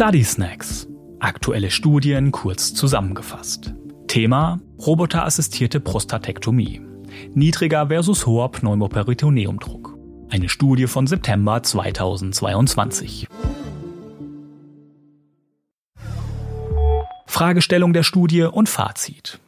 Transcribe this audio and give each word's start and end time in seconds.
Study 0.00 0.22
Snacks. 0.22 0.86
Aktuelle 1.18 1.72
Studien 1.72 2.30
kurz 2.30 2.72
zusammengefasst. 2.72 3.74
Thema 4.06 4.60
Roboterassistierte 4.78 5.80
Prostatektomie. 5.80 6.80
Niedriger 7.34 7.88
versus 7.88 8.24
hoher 8.24 8.52
Pneumoperitoneumdruck. 8.52 9.98
Eine 10.30 10.48
Studie 10.48 10.86
von 10.86 11.08
September 11.08 11.64
2022. 11.64 13.26
Fragestellung 17.26 17.92
der 17.92 18.04
Studie 18.04 18.42
und 18.42 18.68
Fazit. 18.68 19.40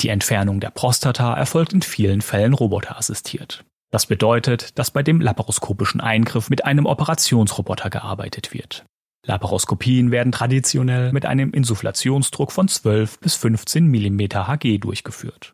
Die 0.00 0.08
Entfernung 0.08 0.58
der 0.58 0.70
Prostata 0.70 1.34
erfolgt 1.34 1.72
in 1.72 1.82
vielen 1.82 2.20
Fällen 2.20 2.52
roboterassistiert. 2.52 3.64
Das 3.92 4.06
bedeutet, 4.06 4.76
dass 4.76 4.90
bei 4.90 5.04
dem 5.04 5.20
laparoskopischen 5.20 6.00
Eingriff 6.00 6.50
mit 6.50 6.64
einem 6.64 6.86
Operationsroboter 6.86 7.90
gearbeitet 7.90 8.52
wird. 8.52 8.84
Laparoskopien 9.26 10.10
werden 10.10 10.32
traditionell 10.32 11.12
mit 11.12 11.26
einem 11.26 11.50
Insufflationsdruck 11.50 12.52
von 12.52 12.68
12 12.68 13.18
bis 13.18 13.34
15 13.34 13.86
mm 13.86 14.20
Hg 14.20 14.78
durchgeführt. 14.78 15.52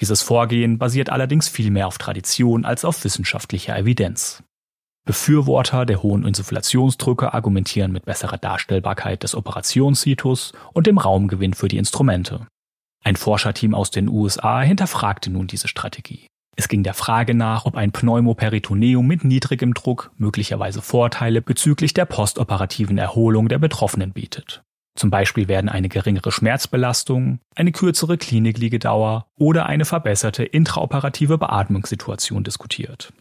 Dieses 0.00 0.22
Vorgehen 0.22 0.78
basiert 0.78 1.10
allerdings 1.10 1.48
viel 1.48 1.70
mehr 1.70 1.86
auf 1.86 1.98
Tradition 1.98 2.64
als 2.64 2.84
auf 2.84 3.02
wissenschaftlicher 3.04 3.76
Evidenz. 3.76 4.42
Befürworter 5.06 5.86
der 5.86 6.02
hohen 6.02 6.26
Insufflationsdrücke 6.26 7.32
argumentieren 7.32 7.92
mit 7.92 8.04
besserer 8.04 8.36
Darstellbarkeit 8.36 9.22
des 9.22 9.34
Operationssitus 9.34 10.52
und 10.74 10.86
dem 10.86 10.98
Raumgewinn 10.98 11.54
für 11.54 11.68
die 11.68 11.78
Instrumente. 11.78 12.46
Ein 13.04 13.16
Forscherteam 13.16 13.74
aus 13.74 13.90
den 13.90 14.08
USA 14.08 14.60
hinterfragte 14.60 15.30
nun 15.30 15.46
diese 15.46 15.68
Strategie. 15.68 16.26
Es 16.58 16.66
ging 16.66 16.82
der 16.82 16.94
Frage 16.94 17.34
nach, 17.34 17.66
ob 17.66 17.76
ein 17.76 17.92
Pneumoperitoneum 17.92 19.06
mit 19.06 19.22
niedrigem 19.22 19.74
Druck 19.74 20.10
möglicherweise 20.16 20.82
Vorteile 20.82 21.40
bezüglich 21.40 21.94
der 21.94 22.04
postoperativen 22.04 22.98
Erholung 22.98 23.48
der 23.48 23.60
Betroffenen 23.60 24.10
bietet. 24.10 24.64
Zum 24.96 25.08
Beispiel 25.08 25.46
werden 25.46 25.68
eine 25.68 25.88
geringere 25.88 26.32
Schmerzbelastung, 26.32 27.38
eine 27.54 27.70
kürzere 27.70 28.18
Klinikliegedauer 28.18 29.28
oder 29.36 29.66
eine 29.66 29.84
verbesserte 29.84 30.42
intraoperative 30.42 31.38
Beatmungssituation 31.38 32.42
diskutiert. 32.42 33.12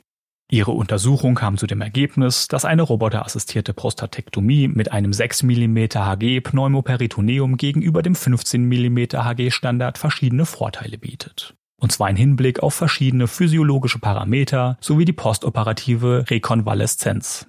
Ihre 0.50 0.72
Untersuchung 0.72 1.36
kam 1.36 1.60
zu 1.60 1.68
dem 1.68 1.82
Ergebnis, 1.82 2.48
dass 2.48 2.66
eine 2.66 2.82
roboterassistierte 2.82 3.76
Prostatektomie 3.76 4.68
mit 4.68 4.92
einem 4.92 5.14
6 5.14 5.44
mm 5.44 5.78
Hg 5.94 6.42
Pneumoperitoneum 6.42 7.58
gegenüber 7.58 8.02
dem 8.02 8.16
15 8.16 8.66
mm 8.66 8.98
Hg 9.14 9.52
Standard 9.52 10.00
verschiedene 10.00 10.48
Vorteile 10.48 10.98
bietet. 10.98 11.57
Und 11.80 11.92
zwar 11.92 12.10
im 12.10 12.16
Hinblick 12.16 12.62
auf 12.62 12.74
verschiedene 12.74 13.28
physiologische 13.28 14.00
Parameter 14.00 14.78
sowie 14.82 15.06
die 15.06 15.14
postoperative 15.14 16.26
Rekonvaleszenz. 16.30 17.48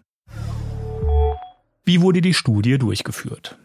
Wie 1.84 2.02
wurde 2.02 2.20
die 2.20 2.34
Studie 2.34 2.78
durchgeführt? 2.78 3.58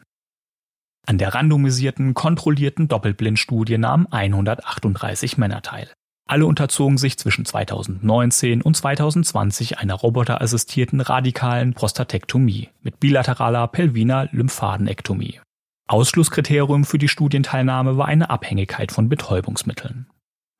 An 1.05 1.17
der 1.17 1.33
randomisierten, 1.33 2.13
kontrollierten 2.13 2.87
Doppelblindstudie 2.87 3.77
nahmen 3.77 4.07
138 4.09 5.37
Männer 5.37 5.61
teil. 5.61 5.89
Alle 6.25 6.45
unterzogen 6.45 6.97
sich 6.97 7.17
zwischen 7.17 7.43
2019 7.43 8.61
und 8.61 8.77
2020 8.77 9.79
einer 9.79 9.95
roboterassistierten 9.95 11.01
radikalen 11.01 11.73
Prostatektomie 11.73 12.69
mit 12.81 13.01
bilateraler 13.01 13.67
pelviner 13.67 14.29
Lymphadenektomie. 14.31 15.41
Ausschlusskriterium 15.89 16.85
für 16.85 16.97
die 16.97 17.09
Studienteilnahme 17.09 17.97
war 17.97 18.07
eine 18.07 18.29
Abhängigkeit 18.29 18.93
von 18.93 19.09
Betäubungsmitteln. 19.09 20.07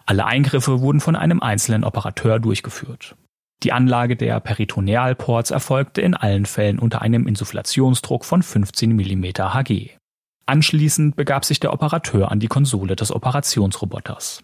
Alle 0.06 0.26
Eingriffe 0.26 0.82
wurden 0.82 1.00
von 1.00 1.16
einem 1.16 1.42
einzelnen 1.42 1.84
Operateur 1.84 2.40
durchgeführt. 2.40 3.16
Die 3.64 3.72
Anlage 3.72 4.18
der 4.18 4.40
Peritonealports 4.42 5.52
erfolgte 5.52 6.02
in 6.02 6.14
allen 6.14 6.46
Fällen 6.46 6.80
unter 6.80 7.02
einem 7.02 7.28
Insufflationsdruck 7.28 8.26
von 8.26 8.44
15 8.44 8.94
mm 8.94 9.24
Hg. 9.38 9.98
Anschließend 10.46 11.16
begab 11.16 11.46
sich 11.46 11.62
der 11.62 11.72
Operateur 11.72 12.30
an 12.30 12.42
die 12.42 12.48
Konsole 12.48 12.98
des 12.98 13.14
Operationsroboters. 13.14 14.44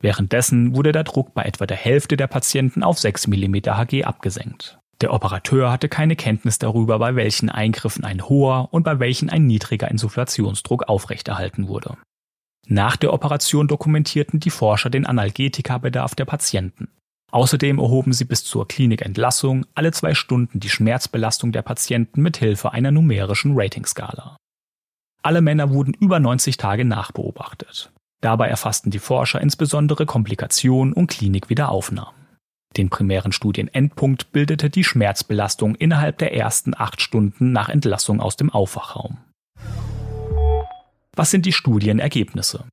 Währenddessen 0.00 0.74
wurde 0.74 0.92
der 0.92 1.04
Druck 1.04 1.34
bei 1.34 1.42
etwa 1.42 1.66
der 1.66 1.76
Hälfte 1.76 2.16
der 2.16 2.26
Patienten 2.26 2.82
auf 2.82 2.98
6 2.98 3.26
mm 3.26 3.56
Hg 3.66 4.04
abgesenkt. 4.04 4.78
Der 5.02 5.12
Operateur 5.12 5.70
hatte 5.70 5.90
keine 5.90 6.16
Kenntnis 6.16 6.58
darüber, 6.58 6.98
bei 6.98 7.14
welchen 7.14 7.50
Eingriffen 7.50 8.04
ein 8.04 8.26
hoher 8.26 8.68
und 8.72 8.84
bei 8.84 8.98
welchen 9.00 9.28
ein 9.28 9.46
niedriger 9.46 9.90
Insufflationsdruck 9.90 10.84
aufrechterhalten 10.84 11.68
wurde. 11.68 11.98
Nach 12.66 12.96
der 12.96 13.12
Operation 13.12 13.68
dokumentierten 13.68 14.40
die 14.40 14.50
Forscher 14.50 14.90
den 14.90 15.06
Analgetikabedarf 15.06 16.14
der 16.14 16.24
Patienten. 16.24 16.88
Außerdem 17.30 17.78
erhoben 17.78 18.12
sie 18.12 18.24
bis 18.24 18.44
zur 18.44 18.68
Klinikentlassung 18.68 19.66
alle 19.74 19.92
zwei 19.92 20.14
Stunden 20.14 20.60
die 20.60 20.68
Schmerzbelastung 20.68 21.52
der 21.52 21.62
Patienten 21.62 22.22
mit 22.22 22.36
Hilfe 22.36 22.72
einer 22.72 22.92
numerischen 22.92 23.52
Ratingskala. 23.54 24.36
Alle 25.22 25.40
Männer 25.40 25.70
wurden 25.70 25.94
über 25.94 26.20
90 26.20 26.58
Tage 26.58 26.84
nachbeobachtet. 26.84 27.90
Dabei 28.20 28.48
erfassten 28.48 28.90
die 28.90 28.98
Forscher 28.98 29.40
insbesondere 29.40 30.06
Komplikationen 30.06 30.94
und 30.94 31.08
Klinikwiederaufnahmen. 31.08 32.14
Den 32.76 32.88
primären 32.88 33.32
Studienendpunkt 33.32 34.32
bildete 34.32 34.70
die 34.70 34.84
Schmerzbelastung 34.84 35.74
innerhalb 35.74 36.18
der 36.18 36.34
ersten 36.34 36.74
acht 36.74 37.00
Stunden 37.00 37.52
nach 37.52 37.68
Entlassung 37.68 38.20
aus 38.20 38.36
dem 38.36 38.50
Aufwachraum. 38.50 39.18
Was 41.16 41.30
sind 41.30 41.46
die 41.46 41.52
Studienergebnisse? 41.52 42.64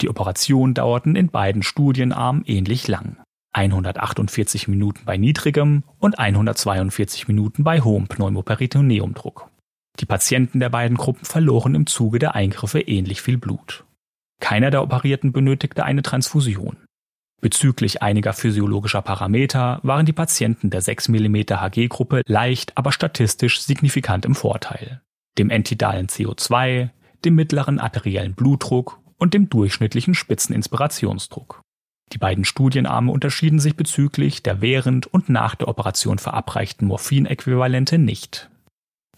Die 0.00 0.08
Operationen 0.08 0.74
dauerten 0.74 1.16
in 1.16 1.28
beiden 1.28 1.62
Studienarmen 1.62 2.44
ähnlich 2.44 2.86
lang. 2.86 3.16
148 3.52 4.68
Minuten 4.68 5.06
bei 5.06 5.16
niedrigem 5.16 5.82
und 5.98 6.18
142 6.18 7.28
Minuten 7.28 7.64
bei 7.64 7.80
hohem 7.80 8.06
Pneumoperitoneumdruck. 8.06 9.48
Die 9.98 10.04
Patienten 10.04 10.60
der 10.60 10.68
beiden 10.68 10.98
Gruppen 10.98 11.24
verloren 11.24 11.74
im 11.74 11.86
Zuge 11.86 12.18
der 12.18 12.34
Eingriffe 12.34 12.80
ähnlich 12.80 13.22
viel 13.22 13.38
Blut. 13.38 13.86
Keiner 14.40 14.70
der 14.70 14.82
Operierten 14.82 15.32
benötigte 15.32 15.84
eine 15.84 16.02
Transfusion. 16.02 16.76
Bezüglich 17.40 18.02
einiger 18.02 18.34
physiologischer 18.34 19.00
Parameter 19.00 19.80
waren 19.82 20.04
die 20.04 20.12
Patienten 20.12 20.68
der 20.68 20.82
6 20.82 21.08
mm 21.08 21.36
Hg-Gruppe 21.36 22.20
leicht, 22.26 22.76
aber 22.76 22.92
statistisch 22.92 23.62
signifikant 23.62 24.26
im 24.26 24.34
Vorteil. 24.34 25.00
Dem 25.38 25.48
entidalen 25.48 26.08
CO2, 26.08 26.90
dem 27.24 27.34
mittleren 27.34 27.78
arteriellen 27.78 28.34
Blutdruck 28.34 29.00
und 29.18 29.34
dem 29.34 29.48
durchschnittlichen 29.48 30.14
Spitzeninspirationsdruck. 30.14 31.62
Die 32.12 32.18
beiden 32.18 32.44
Studienarme 32.44 33.10
unterschieden 33.10 33.58
sich 33.58 33.76
bezüglich 33.76 34.42
der 34.42 34.60
während 34.60 35.06
und 35.06 35.28
nach 35.28 35.54
der 35.54 35.68
Operation 35.68 36.18
verabreichten 36.18 36.86
Morphinäquivalente 36.86 37.98
nicht. 37.98 38.48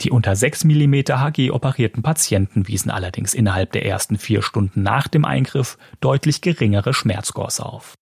Die 0.00 0.10
unter 0.10 0.36
6 0.36 0.64
mm 0.64 0.94
Hg 0.94 1.50
operierten 1.50 2.02
Patienten 2.02 2.68
wiesen 2.68 2.90
allerdings 2.90 3.34
innerhalb 3.34 3.72
der 3.72 3.84
ersten 3.84 4.16
vier 4.16 4.42
Stunden 4.42 4.82
nach 4.82 5.08
dem 5.08 5.24
Eingriff 5.24 5.76
deutlich 6.00 6.40
geringere 6.40 6.94
Schmerzscores 6.94 7.60
auf. 7.60 7.94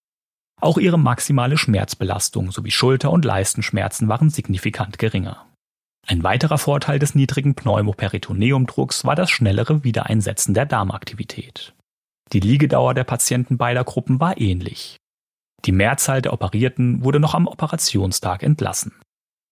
Auch 0.60 0.78
ihre 0.78 0.98
maximale 0.98 1.58
Schmerzbelastung 1.58 2.50
sowie 2.50 2.70
Schulter- 2.70 3.12
und 3.12 3.24
Leistenschmerzen 3.24 4.08
waren 4.08 4.30
signifikant 4.30 4.98
geringer. 4.98 5.45
Ein 6.08 6.22
weiterer 6.22 6.58
Vorteil 6.58 7.00
des 7.00 7.16
niedrigen 7.16 7.56
Pneumoperitoneumdrucks 7.56 9.04
war 9.04 9.16
das 9.16 9.28
schnellere 9.28 9.82
Wiedereinsetzen 9.82 10.54
der 10.54 10.64
Darmaktivität. 10.64 11.74
Die 12.32 12.40
Liegedauer 12.40 12.94
der 12.94 13.04
Patienten 13.04 13.56
beider 13.56 13.82
Gruppen 13.82 14.20
war 14.20 14.40
ähnlich. 14.40 14.96
Die 15.64 15.72
Mehrzahl 15.72 16.22
der 16.22 16.32
Operierten 16.32 17.02
wurde 17.02 17.18
noch 17.18 17.34
am 17.34 17.48
Operationstag 17.48 18.44
entlassen. 18.44 18.92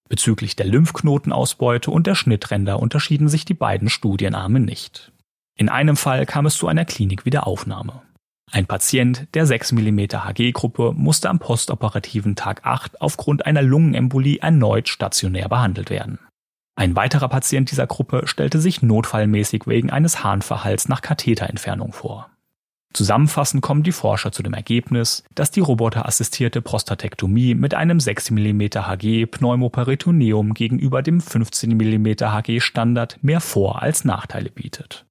Bezüglich 0.09 0.55
der 0.55 0.67
Lymphknotenausbeute 0.67 1.91
und 1.91 2.07
der 2.07 2.15
Schnittränder 2.15 2.79
unterschieden 2.79 3.29
sich 3.29 3.45
die 3.45 3.55
beiden 3.55 3.89
Studienarme 3.89 4.61
nicht. 4.61 5.13
In 5.57 5.69
einem 5.69 5.97
Fall 5.97 6.25
kam 6.25 6.47
es 6.47 6.57
zu 6.57 6.69
einer 6.69 6.85
Klinikwiederaufnahme. 6.85 8.03
Ein 8.53 8.67
Patient 8.67 9.27
der 9.35 9.47
6 9.47 9.73
mm 9.73 9.99
Hg-Gruppe 9.99 10.93
musste 10.95 11.31
am 11.31 11.41
postoperativen 11.41 12.37
Tag 12.37 12.61
8 12.65 13.01
aufgrund 13.01 13.47
einer 13.47 13.63
Lungenembolie 13.63 14.39
erneut 14.39 14.89
stationär 14.89 15.49
behandelt 15.49 15.91
werden. 15.91 16.19
Ein 16.77 16.97
weiterer 16.97 17.29
Patient 17.29 17.71
dieser 17.71 17.87
Gruppe 17.87 18.27
stellte 18.27 18.61
sich 18.61 18.83
notfallmäßig 18.83 19.67
wegen 19.67 19.91
eines 19.91 20.25
Harnverhalts 20.25 20.89
nach 20.89 21.03
Katheterentfernung 21.03 21.93
vor. 21.93 22.31
Zusammenfassend 22.93 23.61
kommen 23.61 23.83
die 23.83 23.93
Forscher 23.93 24.31
zu 24.31 24.43
dem 24.43 24.55
Ergebnis, 24.55 25.25
dass 25.35 25.51
die 25.51 25.61
roboterassistierte 25.61 26.63
Prostatektomie 26.63 27.55
mit 27.55 27.75
einem 27.75 27.99
6 27.99 28.31
mm 28.31 28.61
Hg 28.61 29.27
Pneumoperitoneum 29.27 30.55
gegenüber 30.55 31.03
dem 31.03 31.21
15 31.21 31.77
mm 31.77 32.07
Hg 32.21 32.61
Standard 32.61 33.19
mehr 33.23 33.41
Vor- 33.41 33.83
als 33.83 34.05
Nachteile 34.05 34.51
bietet. 34.51 35.07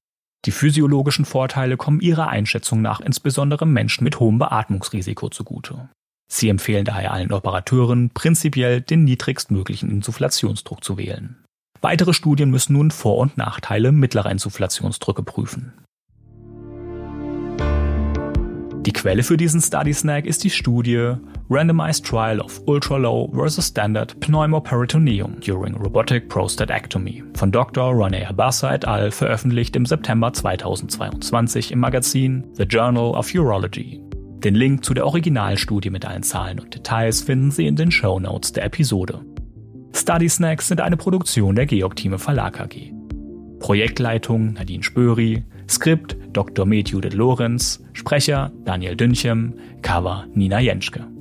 Die 0.45 0.51
physiologischen 0.51 1.25
Vorteile 1.25 1.77
kommen 1.77 2.01
ihrer 2.01 2.27
Einschätzung 2.27 2.81
nach 2.81 3.00
insbesondere 3.00 3.65
Menschen 3.65 4.04
mit 4.04 4.19
hohem 4.19 4.39
Beatmungsrisiko 4.39 5.30
zugute. 5.30 5.89
Sie 6.30 6.50
empfehlen 6.50 6.86
daher 6.86 7.13
allen 7.13 7.31
Operateuren 7.31 8.10
prinzipiell 8.10 8.81
den 8.81 9.04
niedrigstmöglichen 9.04 9.89
Insufflationsdruck 9.92 10.83
zu 10.83 10.98
wählen. 10.98 11.44
Weitere 11.83 12.13
Studien 12.13 12.50
müssen 12.50 12.74
nun 12.74 12.91
Vor- 12.91 13.18
und 13.18 13.38
Nachteile 13.38 13.91
mittlerer 13.91 14.31
Insufflationsdrücke 14.31 15.21
prüfen. 15.21 15.74
Die 18.85 18.94
Quelle 18.94 19.21
für 19.21 19.35
diesen 19.35 19.59
Study 19.59 19.94
Snack 19.94 20.25
ist 20.25 20.45
die 20.45 20.50
Studie 20.50 21.15
Randomized 21.50 22.06
Trial 22.06 22.39
of 22.39 22.62
Ultra-Low 22.65 23.31
versus 23.33 23.68
Standard 23.68 24.18
Pneumoperitoneum 24.21 25.41
during 25.41 25.75
Robotic 25.75 26.30
Prostatectomy 26.30 27.21
von 27.33 27.51
Dr. 27.51 27.91
Ronay 27.91 28.25
Abassa 28.25 28.74
et 28.74 28.86
al. 28.86 29.12
veröffentlicht 29.12 29.75
im 29.75 29.86
September 29.86 30.31
2022 30.31 31.74
im 31.74 31.79
Magazin 31.79 32.45
The 32.53 32.63
Journal 32.63 33.12
of 33.12 33.33
Urology. 33.36 34.01
Den 34.39 34.56
Link 34.56 34.86
zu 34.86 34.94
der 34.94 35.06
Originalstudie 35.06 35.89
mit 35.89 36.06
allen 36.06 36.24
Zahlen 36.24 36.62
und 36.62 36.74
Details 36.74 37.21
finden 37.21 37.51
Sie 37.51 37.68
in 37.68 37.75
den 37.75 37.91
Show 37.91 38.21
Notes 38.21 38.53
der 38.53 38.63
Episode. 38.63 39.19
Study 39.95 40.27
Snacks 40.27 40.67
sind 40.67 40.81
eine 40.81 40.97
Produktion 40.97 41.55
der 41.55 41.65
Georg-Thieme 41.65 42.19
Verlag 42.19 42.59
AG. 42.59 42.91
Projektleitung 43.59 44.53
Nadine 44.53 44.83
Spöri, 44.83 45.43
Skript 45.69 46.17
Dr. 46.33 46.65
Med 46.65 46.89
Judith 46.89 47.13
Lorenz, 47.13 47.81
Sprecher 47.93 48.51
Daniel 48.65 48.95
Dünchem, 48.95 49.53
Cover 49.81 50.25
Nina 50.33 50.59
Jenschke. 50.59 51.12